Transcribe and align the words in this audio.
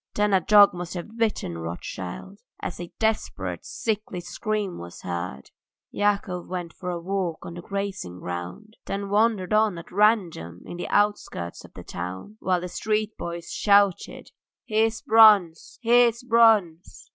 Then 0.15 0.33
a 0.33 0.41
dog 0.41 0.73
must 0.73 0.95
have 0.95 1.15
bitten 1.15 1.59
Rothschild, 1.59 2.39
as 2.59 2.79
a 2.79 2.91
desperate, 2.97 3.63
sickly 3.63 4.19
scream 4.19 4.79
was 4.79 5.03
heard. 5.03 5.51
Yakov 5.91 6.47
went 6.47 6.73
for 6.73 6.89
a 6.89 6.99
walk 6.99 7.45
on 7.45 7.53
the 7.53 7.61
grazing 7.61 8.19
ground, 8.19 8.77
then 8.87 9.09
wandered 9.09 9.53
on 9.53 9.77
at 9.77 9.91
random 9.91 10.63
in 10.65 10.77
the 10.77 10.87
outskirts 10.89 11.63
of 11.63 11.75
the 11.75 11.83
town, 11.83 12.37
while 12.39 12.61
the 12.61 12.67
street 12.67 13.15
boys 13.15 13.51
shouted: 13.51 14.31
"Here's 14.65 15.03
Bronze! 15.03 15.77
Here's 15.83 16.23
Bronze!" 16.23 17.07